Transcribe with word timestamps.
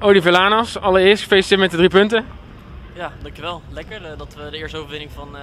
Oliver 0.00 0.32
Lanas, 0.32 0.80
allereerst 0.80 1.22
gefeliciteerd 1.22 1.60
met 1.60 1.70
de 1.70 1.76
drie 1.76 1.88
punten. 1.88 2.26
Ja, 2.94 3.12
dankjewel. 3.22 3.62
Lekker 3.72 4.02
uh, 4.02 4.08
dat 4.18 4.34
we 4.34 4.50
de 4.50 4.56
eerste 4.56 4.76
overwinning 4.76 5.10
van, 5.14 5.28
uh, 5.34 5.40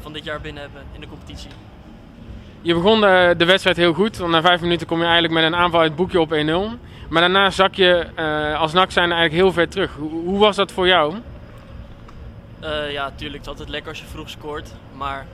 van 0.00 0.12
dit 0.12 0.24
jaar 0.24 0.40
binnen 0.40 0.62
hebben 0.62 0.82
in 0.92 1.00
de 1.00 1.08
competitie. 1.08 1.50
Je 2.60 2.74
begon 2.74 3.00
de, 3.00 3.34
de, 3.36 3.44
wedstrijd 3.44 3.76
heel 3.76 3.92
goed, 3.92 4.16
want 4.16 4.30
na 4.30 4.40
vijf 4.40 4.60
minuten 4.60 4.86
kom 4.86 4.98
je 4.98 5.04
eigenlijk 5.04 5.34
met 5.34 5.44
een 5.44 5.54
aanval 5.54 5.80
uit 5.80 5.88
het 5.88 5.98
boekje 5.98 6.20
op 6.20 6.32
1-0. 6.32 6.78
Maar 7.08 7.20
daarna 7.20 7.50
zak 7.50 7.74
je 7.74 8.06
uh, 8.18 8.60
als 8.60 8.72
NAC 8.72 8.90
zijn 8.90 9.12
eigenlijk 9.12 9.42
heel 9.42 9.52
ver 9.52 9.68
terug. 9.68 9.94
Hoe, 9.94 10.10
hoe 10.10 10.38
was 10.38 10.56
dat 10.56 10.72
voor 10.72 10.86
jou? 10.86 11.14
ja, 12.90 13.10
tuurlijk. 13.16 13.38
Het 13.38 13.42
is 13.42 13.48
altijd 13.48 13.68
lekker 13.68 13.90
als 13.90 14.00
je 14.00 14.06
vroeg 14.06 14.30
scoort. 14.30 14.74
Maar 14.96 15.26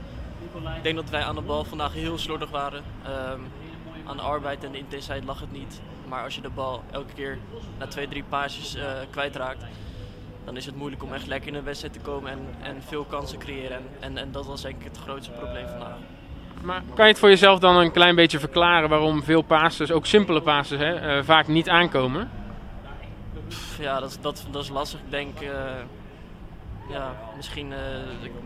ik 0.75 0.83
denk 0.83 0.95
dat 0.95 1.09
wij 1.09 1.21
aan 1.21 1.35
de 1.35 1.41
bal 1.41 1.63
vandaag 1.63 1.93
heel 1.93 2.17
slordig 2.17 2.49
waren. 2.49 2.83
Um, 3.33 3.47
aan 4.05 4.17
de 4.17 4.23
arbeid 4.23 4.63
en 4.63 4.71
de 4.71 4.77
intensiteit 4.77 5.23
lag 5.23 5.39
het 5.39 5.51
niet. 5.51 5.81
Maar 6.07 6.23
als 6.23 6.35
je 6.35 6.41
de 6.41 6.49
bal 6.49 6.83
elke 6.91 7.13
keer 7.13 7.37
na 7.77 7.87
twee, 7.87 8.07
drie 8.07 8.23
paasjes 8.29 8.75
uh, 8.75 8.83
kwijtraakt, 9.09 9.63
dan 10.45 10.57
is 10.57 10.65
het 10.65 10.75
moeilijk 10.75 11.03
om 11.03 11.13
echt 11.13 11.27
lekker 11.27 11.49
in 11.49 11.55
een 11.55 11.63
wedstrijd 11.63 11.93
te 11.93 11.99
komen 11.99 12.31
en, 12.31 12.39
en 12.61 12.81
veel 12.87 13.03
kansen 13.03 13.39
creëren. 13.39 13.77
En, 13.77 13.85
en, 13.99 14.17
en 14.17 14.31
dat 14.31 14.45
was 14.45 14.61
denk 14.61 14.75
ik 14.75 14.83
het 14.83 14.97
grootste 14.97 15.31
probleem 15.31 15.67
vandaag. 15.67 15.97
Maar 16.61 16.81
kan 16.93 17.05
je 17.05 17.11
het 17.11 17.19
voor 17.19 17.29
jezelf 17.29 17.59
dan 17.59 17.75
een 17.75 17.91
klein 17.91 18.15
beetje 18.15 18.39
verklaren 18.39 18.89
waarom 18.89 19.23
veel 19.23 19.41
passes, 19.41 19.91
ook 19.91 20.05
simpele 20.05 20.41
passes, 20.41 20.79
hè, 20.79 21.17
uh, 21.17 21.23
vaak 21.23 21.47
niet 21.47 21.69
aankomen? 21.69 22.29
Pff, 23.47 23.77
ja, 23.77 23.99
dat, 23.99 24.17
dat, 24.21 24.47
dat 24.51 24.63
is 24.63 24.69
lastig. 24.69 24.99
Ik 24.99 25.11
denk, 25.11 25.41
uh, 25.41 25.49
ja, 26.89 27.15
misschien 27.35 27.73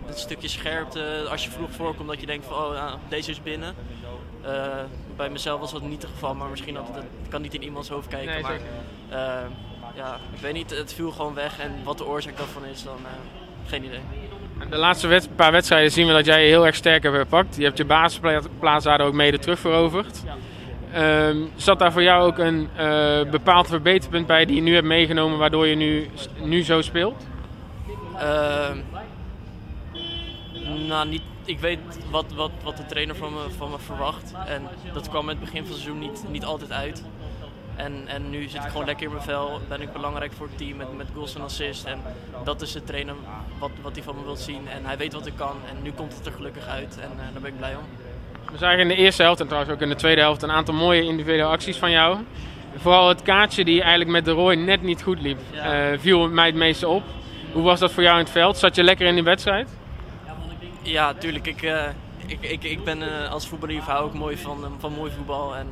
het 0.06 0.20
stukje 0.20 0.48
scherpte 0.48 1.26
als 1.30 1.44
je 1.44 1.50
vroeg 1.50 1.72
voorkomt 1.72 2.10
dat 2.10 2.20
je 2.20 2.26
denkt 2.26 2.46
van, 2.46 2.56
oh, 2.56 2.72
nou, 2.72 2.98
deze 3.10 3.32
is 3.32 3.42
binnen. 3.42 3.76
bij 5.16 5.30
mezelf 5.30 5.60
was 5.60 5.72
dat 5.72 5.82
niet 5.82 6.02
het 6.02 6.12
geval, 6.12 6.36
maar 6.36 6.50
misschien 6.50 6.74
dat 6.74 6.88
het, 6.94 7.06
kan 7.30 7.42
niet 7.42 7.54
in 7.54 7.64
iemands 7.64 7.90
hoofd 7.90 8.08
kijken. 8.08 8.34
Nee, 8.34 8.42
maar, 8.42 8.60
ja, 9.96 10.18
ik 10.34 10.40
weet 10.40 10.54
niet, 10.54 10.70
het 10.70 10.94
viel 10.94 11.12
gewoon 11.12 11.34
weg 11.34 11.60
en 11.60 11.72
wat 11.84 11.98
de 11.98 12.06
oorzaak 12.06 12.38
daarvan 12.38 12.66
is, 12.66 12.84
dan 12.84 12.98
geen 13.68 13.84
idee. 13.84 14.02
De 14.70 14.78
laatste 14.78 15.08
wet, 15.08 15.36
paar 15.36 15.52
wedstrijden 15.52 15.92
zien 15.92 16.08
we 16.08 16.14
dat 16.14 16.26
jij 16.26 16.44
je 16.44 16.50
heel 16.50 16.66
erg 16.66 16.76
sterk 16.76 17.04
hebt 17.04 17.18
gepakt. 17.18 17.56
Je 17.56 17.64
hebt 17.64 17.78
je 17.78 17.86
basisplaats 17.86 18.86
daar 18.86 19.02
ook 19.02 19.14
mede 19.14 19.40
terugveroverd. 19.40 20.24
Um, 20.98 21.50
zat 21.56 21.80
daar 21.80 21.92
voor 21.92 22.04
jou 22.04 22.24
ook 22.24 22.38
een 22.38 22.70
uh, 22.80 23.32
bepaald 23.32 23.68
verbeterpunt 23.68 24.28
bij 24.28 24.46
die 24.46 24.56
je 24.56 24.62
nu 24.62 24.74
hebt 24.74 24.88
meegenomen, 24.88 25.38
waardoor 25.38 25.68
je 25.68 25.76
nu, 25.76 26.10
nu 26.42 26.64
zo 26.64 26.82
speelt? 26.82 27.26
Uh, 28.14 28.70
nou, 30.88 31.08
niet, 31.08 31.22
ik 31.46 31.60
weet 31.60 31.80
wat, 32.10 32.26
wat, 32.36 32.52
wat 32.64 32.78
de 32.78 32.86
trainer 32.86 33.16
van 33.16 33.34
me, 33.34 33.40
van 33.58 33.70
me 33.70 33.80
verwacht. 33.80 34.34
En 34.48 34.68
dat 34.94 35.10
kwam 35.10 35.30
in 35.30 35.30
het 35.30 35.40
begin 35.40 35.62
van 35.62 35.72
het 35.72 35.82
seizoen 35.82 36.00
niet, 36.00 36.24
niet 36.30 36.46
altijd 36.46 36.72
uit. 36.72 37.04
En, 37.76 38.04
en 38.08 38.30
nu 38.30 38.48
zit 38.48 38.64
ik 38.64 38.70
gewoon 38.70 38.86
lekker 38.86 39.06
in 39.06 39.12
mijn 39.12 39.24
vel. 39.24 39.60
Ben 39.68 39.82
ik 39.82 39.94
belangrijk 39.94 40.34
voor 40.34 40.48
het 40.48 40.58
team 40.58 40.78
met, 40.78 40.98
met 40.98 41.08
goals 41.14 41.36
en 41.36 41.42
assists. 41.42 41.84
En 41.84 42.02
dat 42.44 42.62
is 42.62 42.72
de 42.72 42.84
trainer 42.84 43.16
wat, 43.60 43.72
wat 43.82 43.96
hij 43.96 44.04
van 44.04 44.16
me 44.16 44.24
wil 44.24 44.36
zien. 44.36 44.68
En 44.68 44.86
hij 44.86 44.98
weet 44.98 45.14
wat 45.14 45.26
ik 45.26 45.34
kan. 45.36 45.56
En 45.70 45.84
nu 45.84 45.92
komt 45.92 46.16
het 46.16 46.26
er 46.26 46.32
gelukkig 46.32 46.68
uit. 46.68 46.98
En 47.02 47.10
uh, 47.16 47.22
daar 47.32 47.42
ben 47.42 47.52
ik 47.52 47.58
blij 47.58 47.76
om. 47.76 47.84
We 48.52 48.58
zagen 48.58 48.80
in 48.80 48.88
de 48.88 48.96
eerste 48.96 49.24
helft 49.24 49.40
en 49.40 49.48
trouwens 49.48 49.74
ook 49.74 49.82
in 49.82 49.90
de 49.90 49.96
tweede 49.96 50.22
helft 50.22 50.42
een 50.42 50.52
aantal 50.52 50.74
mooie 50.74 51.04
individuele 51.04 51.44
acties 51.44 51.78
van 51.78 51.92
jou. 51.92 52.18
Vooral 52.76 53.10
het 53.10 53.22
kaartje 53.22 53.66
die 53.66 53.82
eigenlijk 53.82 54.12
met 54.12 54.26
de 54.26 54.32
Roy 54.32 54.56
net 54.56 54.82
niet 54.82 55.04
goed 55.04 55.22
liep, 55.22 55.40
ja. 55.52 55.92
uh, 55.92 56.00
viel 56.00 56.30
mij 56.30 56.46
het 56.46 56.56
meeste 56.56 56.88
op. 56.88 57.04
Hoe 57.54 57.64
was 57.64 57.80
dat 57.80 57.92
voor 57.92 58.04
jou 58.04 58.18
in 58.18 58.24
het 58.24 58.34
veld? 58.34 58.58
Zat 58.58 58.76
je 58.76 58.84
lekker 58.84 59.08
in 59.08 59.14
die 59.14 59.24
wedstrijd? 59.24 59.70
Ja, 60.82 61.14
tuurlijk. 61.14 61.48
Ik, 61.48 61.62
uh, 61.62 61.84
ik, 62.26 62.38
ik, 62.42 62.64
ik 62.64 62.84
ben 62.84 63.02
uh, 63.02 63.32
als 63.32 63.48
voetballief 63.48 63.84
hou 63.84 64.06
ook 64.06 64.14
mooi 64.14 64.38
van, 64.38 64.76
van 64.80 64.94
mooi 64.94 65.12
voetbal. 65.12 65.56
En 65.56 65.68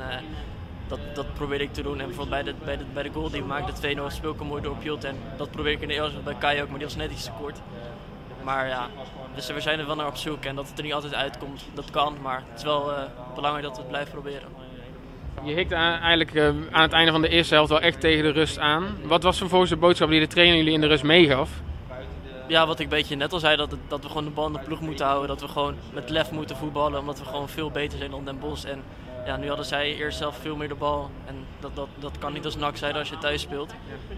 dat, 0.88 1.00
dat 1.14 1.34
probeer 1.34 1.62
ik 1.62 1.74
te 1.74 1.82
doen. 1.82 2.00
En 2.00 2.06
bijvoorbeeld 2.06 2.44
bij 2.44 2.54
de, 2.54 2.60
bij 2.66 2.78
de, 2.78 2.84
bij 2.94 3.04
de 3.04 3.10
goal 3.14 3.30
die 3.30 3.42
we 3.42 3.48
maakten, 3.48 3.82
de 3.82 4.10
2-0, 4.10 4.14
speel 4.14 4.32
ik 4.32 4.44
mooi 4.44 4.62
door 4.62 4.76
Piot. 4.76 5.04
En 5.04 5.16
dat 5.38 5.52
probeer 5.52 5.72
ik 5.72 5.82
in 5.82 5.88
de 5.88 5.94
eerste 5.94 6.20
bij 6.24 6.36
Kai 6.40 6.62
ook, 6.62 6.70
maar 6.70 6.78
die 6.78 6.88
was 6.88 6.96
net 6.96 7.12
iets 7.12 7.24
te 7.24 7.32
kort. 7.40 7.60
Maar 8.44 8.68
ja, 8.68 8.88
dus 9.36 9.48
we 9.48 9.62
zijn 9.62 9.80
er 9.80 9.86
wel 9.86 9.96
naar 9.96 10.08
op 10.08 10.18
zoek. 10.18 10.46
En 10.46 10.56
dat 10.56 10.70
het 10.70 10.78
er 10.78 10.84
niet 10.84 10.94
altijd 10.94 11.16
uitkomt, 11.16 11.66
dat 11.74 11.92
kan. 11.92 12.18
Maar 12.22 12.44
het 12.50 12.58
is 12.58 12.64
wel 12.64 12.92
belangrijk 13.36 13.66
dat 13.66 13.76
we 13.76 13.82
het 13.82 13.92
blijven 13.92 14.12
proberen. 14.12 14.50
Je 15.44 15.54
hikt 15.54 15.72
eigenlijk 15.72 16.38
aan 16.72 16.82
het 16.82 16.92
einde 16.92 17.12
van 17.12 17.22
de 17.22 17.30
eerste 17.30 17.54
helft 17.54 17.70
wel 17.70 17.82
echt 17.82 18.00
tegen 18.00 18.24
de 18.24 18.32
rust 18.32 18.60
aan. 18.60 18.98
Wat 19.04 19.24
was 19.24 19.38
vervolgens 19.38 19.70
de 19.70 19.78
boodschap 19.78 20.10
die 20.10 20.20
de 20.20 20.28
trainer 20.28 20.58
jullie 20.58 20.74
in 20.74 20.82
de 20.82 20.88
rust 20.88 21.04
meegaf? 21.04 21.50
Ja, 22.52 22.68
wat 22.68 22.80
ik 22.80 22.84
een 22.84 22.98
beetje 22.98 23.16
net 23.16 23.34
al 23.34 23.40
zei, 23.40 23.56
dat, 23.56 23.72
het, 23.72 23.80
dat 23.88 24.02
we 24.02 24.08
gewoon 24.08 24.24
de 24.24 24.30
bal 24.30 24.48
in 24.48 24.54
de 24.54 24.60
ploeg 24.60 24.82
moeten 24.82 25.06
houden. 25.06 25.28
Dat 25.28 25.42
we 25.42 25.48
gewoon 25.48 25.76
met 25.94 26.10
lef 26.10 26.32
moeten 26.32 26.56
voetballen, 26.56 27.00
omdat 27.00 27.20
we 27.20 27.26
gewoon 27.26 27.50
veel 27.50 27.72
beter 27.72 27.98
zijn 27.98 28.12
dan 28.12 28.26
Den 28.26 28.40
Bosch. 28.40 28.66
En 28.66 28.84
ja, 29.26 29.38
nu 29.38 29.48
hadden 29.48 29.66
zij 29.66 29.96
eerst 29.96 30.18
zelf 30.18 30.38
veel 30.38 30.56
meer 30.56 30.68
de 30.68 30.76
bal. 30.76 31.10
En 31.26 31.46
dat, 31.60 31.76
dat, 31.76 31.88
dat 32.00 32.18
kan 32.18 32.34
niet 32.34 32.46
als 32.46 32.56
nak 32.56 32.78
zijn 32.78 32.96
als 32.96 33.10
je 33.10 33.18
thuis 33.18 33.42
speelt. 33.42 33.74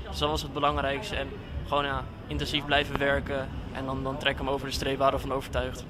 Dus 0.09 0.19
dat 0.19 0.29
was 0.29 0.41
het 0.41 0.53
belangrijkste. 0.53 1.15
En 1.15 1.27
gewoon 1.67 1.85
ja, 1.85 2.03
intensief 2.27 2.65
blijven 2.65 2.99
werken. 2.99 3.47
En 3.73 3.85
dan, 3.85 4.03
dan 4.03 4.17
trekken 4.17 4.45
hem 4.45 4.53
over 4.53 4.67
de 4.67 4.73
streep, 4.73 4.97
waren 4.97 5.19
we 5.19 5.27
van 5.27 5.33
overtuigd. 5.33 5.85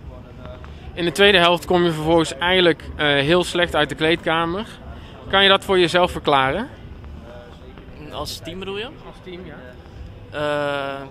In 0.94 1.06
de 1.06 1.12
tweede 1.12 1.38
helft 1.38 1.66
kom 1.66 1.84
je 1.84 1.92
vervolgens 1.92 2.38
eigenlijk 2.38 2.84
uh, 2.84 2.98
heel 2.98 3.44
slecht 3.44 3.76
uit 3.76 3.90
de 3.90 3.96
kleedkamer. 3.96 4.68
Kan 5.30 5.44
je 5.44 5.50
dat 5.50 5.64
voor 5.64 5.80
jezelf 5.80 6.12
verklaren? 6.12 6.70
Als 8.12 8.40
team 8.40 8.60
bedoel 8.60 8.78
je? 8.78 8.86
Als 8.86 9.16
team, 9.24 9.42
ja. 9.46 9.56
Uh, 10.34 11.08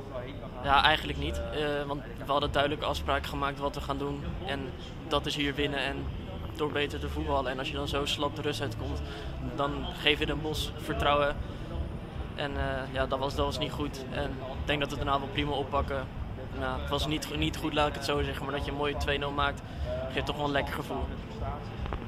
ja, 0.62 0.82
eigenlijk 0.82 1.18
niet. 1.18 1.40
Uh, 1.54 1.86
want 1.86 2.02
we 2.24 2.32
hadden 2.32 2.52
duidelijke 2.52 2.84
afspraken 2.84 3.28
gemaakt 3.28 3.58
wat 3.58 3.74
we 3.74 3.80
gaan 3.80 3.98
doen. 3.98 4.24
En 4.46 4.60
dat 5.08 5.26
is 5.26 5.36
hier 5.36 5.54
winnen 5.54 5.80
en 5.80 5.96
door 6.56 6.72
beter 6.72 7.00
te 7.00 7.08
voetballen. 7.08 7.50
En 7.50 7.58
als 7.58 7.68
je 7.68 7.74
dan 7.74 7.88
zo 7.88 8.04
slap 8.04 8.36
de 8.36 8.42
rust 8.42 8.60
uitkomt, 8.60 9.02
dan 9.56 9.70
geef 10.02 10.18
je 10.18 10.30
een 10.30 10.40
bos 10.42 10.72
vertrouwen. 10.76 11.36
En 12.34 12.50
uh, 12.50 12.94
ja, 12.94 13.06
dat 13.06 13.18
was, 13.18 13.34
dat 13.34 13.44
was 13.44 13.58
niet 13.58 13.72
goed. 13.72 14.04
En 14.10 14.30
ik 14.30 14.66
denk 14.66 14.80
dat 14.80 14.90
we 14.90 14.96
daarna 14.96 15.18
wel 15.18 15.28
prima 15.32 15.50
oppakken. 15.50 16.06
Nou, 16.58 16.80
het 16.80 16.90
was 16.90 17.06
niet, 17.06 17.36
niet 17.36 17.56
goed, 17.56 17.74
laat 17.74 17.88
ik 17.88 17.94
het 17.94 18.04
zo 18.04 18.22
zeggen, 18.22 18.44
maar 18.44 18.54
dat 18.54 18.64
je 18.64 18.70
een 18.70 18.76
mooie 18.76 18.96
2-0 19.30 19.34
maakt, 19.34 19.62
geeft 20.12 20.26
toch 20.26 20.36
wel 20.36 20.44
een 20.44 20.52
lekker 20.52 20.74
gevoel. 20.74 21.04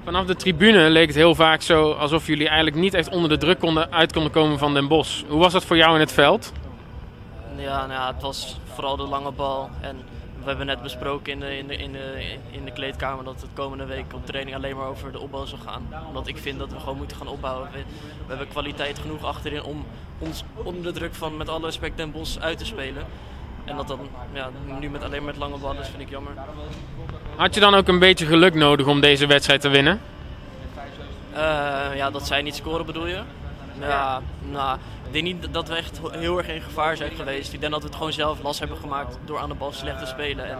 Vanaf 0.04 0.26
de 0.26 0.36
tribune 0.36 0.91
leek 0.91 1.06
het 1.06 1.16
heel 1.16 1.34
vaak 1.34 1.62
zo 1.62 1.92
alsof 1.92 2.26
jullie 2.26 2.47
eigenlijk 2.47 2.76
niet 2.76 2.94
echt 2.94 3.09
onder 3.09 3.28
de 3.28 3.36
druk 3.36 3.59
konden, 3.59 3.92
uit 3.92 4.12
konden 4.12 4.32
komen 4.32 4.59
van 4.59 4.75
Den 4.75 4.88
Bos. 4.88 5.25
Hoe 5.28 5.38
was 5.38 5.53
dat 5.53 5.65
voor 5.65 5.76
jou 5.76 5.94
in 5.94 6.00
het 6.00 6.12
veld? 6.12 6.53
Ja, 7.56 7.87
nou 7.87 7.92
ja, 7.92 8.12
het 8.12 8.22
was 8.22 8.59
vooral 8.75 8.97
de 8.97 9.03
lange 9.03 9.32
bal. 9.32 9.70
En 9.81 9.97
we 10.38 10.50
hebben 10.50 10.66
net 10.66 10.82
besproken 10.82 11.32
in 11.32 11.41
de, 11.41 11.59
in, 11.59 11.66
de, 11.66 11.76
in, 11.76 11.92
de, 11.92 12.37
in 12.50 12.65
de 12.65 12.70
kleedkamer 12.72 13.25
dat 13.25 13.41
het 13.41 13.50
komende 13.54 13.84
week 13.84 14.04
op 14.15 14.26
training 14.26 14.56
alleen 14.56 14.76
maar 14.76 14.87
over 14.87 15.12
de 15.12 15.19
opbouw 15.19 15.44
zal 15.44 15.59
gaan. 15.65 15.88
Omdat 16.06 16.26
ik 16.26 16.38
vind 16.38 16.59
dat 16.59 16.72
we 16.72 16.78
gewoon 16.78 16.97
moeten 16.97 17.16
gaan 17.16 17.28
opbouwen. 17.28 17.69
We, 17.72 17.78
we 17.78 18.28
hebben 18.28 18.48
kwaliteit 18.48 18.98
genoeg 18.98 19.25
achterin 19.25 19.62
om 19.62 19.84
ons 20.19 20.44
onder 20.62 20.82
de 20.82 20.92
druk 20.92 21.15
van 21.15 21.37
met 21.37 21.48
alle 21.48 21.65
respect 21.65 21.97
Den 21.97 22.10
Bos 22.10 22.41
uit 22.41 22.59
te 22.59 22.65
spelen. 22.65 23.06
En 23.65 23.76
dat 23.76 23.88
dan 23.88 24.09
ja, 24.32 24.50
nu 24.81 24.91
met 24.91 25.03
alleen 25.03 25.25
met 25.25 25.36
lange 25.36 25.59
ballen 25.59 25.82
is, 25.82 25.88
vind 25.88 26.03
ik 26.03 26.10
jammer. 26.10 26.32
Had 27.36 27.54
je 27.54 27.60
dan 27.60 27.75
ook 27.75 27.88
een 27.88 27.98
beetje 27.98 28.26
geluk 28.26 28.54
nodig 28.54 28.86
om 28.86 29.00
deze 29.00 29.26
wedstrijd 29.26 29.60
te 29.60 29.69
winnen? 29.69 30.00
Uh, 31.32 31.41
ja, 31.94 32.10
dat 32.10 32.26
zij 32.26 32.42
niet 32.42 32.54
scoren 32.54 32.86
bedoel 32.86 33.06
je? 33.06 33.21
Ja, 33.81 34.21
nou, 34.51 34.79
ik 35.07 35.12
denk 35.12 35.25
niet 35.25 35.47
dat 35.51 35.69
we 35.69 35.75
echt 35.75 36.01
heel 36.11 36.39
erg 36.39 36.49
in 36.49 36.61
gevaar 36.61 36.97
zijn 36.97 37.12
geweest. 37.17 37.53
Ik 37.53 37.61
denk 37.61 37.73
dat 37.73 37.83
we 37.83 37.89
het 37.89 37.97
gewoon 37.97 38.12
zelf 38.12 38.43
last 38.43 38.59
hebben 38.59 38.79
gemaakt 38.79 39.19
door 39.25 39.39
aan 39.39 39.49
de 39.49 39.55
bal 39.55 39.73
slecht 39.73 39.99
te 39.99 40.07
spelen. 40.07 40.51
En, 40.51 40.59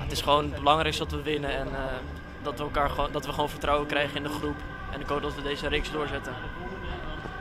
het 0.00 0.12
is 0.12 0.20
gewoon 0.20 0.44
het 0.44 0.58
belangrijkste 0.58 1.04
dat 1.04 1.12
we 1.12 1.22
winnen 1.22 1.56
en 1.56 1.66
uh, 1.66 1.78
dat, 2.42 2.58
we 2.58 2.62
elkaar 2.62 2.90
gewoon, 2.90 3.08
dat 3.12 3.26
we 3.26 3.32
gewoon 3.32 3.48
vertrouwen 3.48 3.86
krijgen 3.86 4.16
in 4.16 4.22
de 4.22 4.28
groep. 4.28 4.56
En 4.92 5.00
ik 5.00 5.06
hoop 5.06 5.22
dat 5.22 5.34
we 5.34 5.42
deze 5.42 5.68
reeks 5.68 5.90
doorzetten. 5.92 6.32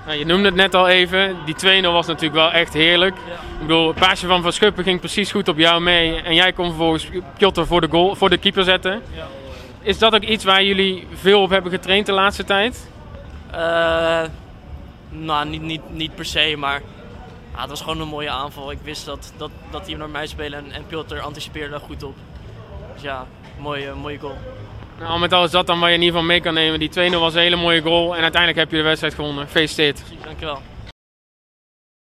Nou, 0.06 0.18
je 0.18 0.26
noemde 0.26 0.46
het 0.46 0.56
net 0.56 0.76
al 0.76 0.88
even, 0.88 1.36
die 1.46 1.82
2-0 1.84 1.86
was 1.86 2.08
natuurlijk 2.08 2.34
wel 2.34 2.52
echt 2.52 2.74
heerlijk. 2.74 3.16
Ja. 3.28 3.34
Ik 3.34 3.60
bedoel, 3.60 3.88
het 3.88 4.00
paasje 4.00 4.28
van 4.28 4.42
Van 4.42 4.54
Schuppen 4.54 4.84
ging 4.84 5.00
precies 5.00 5.32
goed 5.32 5.48
op 5.48 5.58
jou 5.58 5.82
mee. 5.82 6.22
En 6.22 6.36
jij 6.36 6.54
kon 6.54 6.66
vervolgens 6.66 7.10
Piotr 7.38 7.62
voor 7.62 7.82
de, 7.82 7.88
goal, 7.90 8.16
voor 8.16 8.30
de 8.30 8.38
keeper 8.38 8.64
zetten. 8.64 9.02
Ja. 9.16 9.28
Is 9.82 9.98
dat 9.98 10.16
ook 10.16 10.24
iets 10.24 10.44
waar 10.44 10.64
jullie 10.64 11.08
veel 11.14 11.42
op 11.42 11.50
hebben 11.50 11.72
getraind 11.72 12.06
de 12.06 12.12
laatste 12.12 12.44
tijd? 12.44 12.90
Uh, 13.54 14.22
nou, 15.12 15.50
niet, 15.50 15.62
niet, 15.62 15.82
niet 15.90 16.16
per 16.16 16.26
se, 16.26 16.56
maar 16.58 16.82
ja, 17.54 17.60
het 17.60 17.70
was 17.70 17.82
gewoon 17.82 18.02
een 18.02 18.08
mooie 18.08 18.30
aanval. 18.30 18.72
Ik 18.72 18.80
wist 18.84 19.06
dat, 19.06 19.34
dat, 19.38 19.52
dat 19.72 19.88
hij 19.88 19.96
naar 19.96 20.10
mij 20.10 20.28
spelen 20.28 20.66
en, 20.66 20.72
en 20.72 20.86
Piotr 20.88 21.20
anticipeerde 21.20 21.70
daar 21.70 21.80
goed 21.80 22.04
op. 22.04 22.16
Dus 22.94 23.02
ja, 23.02 23.28
mooie, 23.60 23.94
mooie 23.94 24.20
goal. 24.20 24.38
Nou, 25.00 25.20
met 25.20 25.34
alles 25.34 25.52
dat 25.52 25.68
dan 25.68 25.80
waar 25.80 25.90
je 25.90 25.96
in 25.96 26.02
ieder 26.02 26.16
geval 26.16 26.32
mee 26.32 26.42
kan 26.42 26.54
nemen. 26.54 26.80
Die 26.80 27.12
2-0 27.12 27.16
was 27.16 27.34
een 27.34 27.42
hele 27.42 27.56
mooie 27.56 27.82
goal 27.82 28.16
en 28.16 28.22
uiteindelijk 28.22 28.60
heb 28.62 28.72
je 28.72 28.78
de 28.78 28.84
wedstrijd 28.84 29.14
gewonnen. 29.14 29.46
Gefeliciteerd. 29.46 30.04
Dankjewel. 30.24 30.62